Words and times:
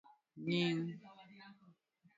Nying'. 0.45 0.89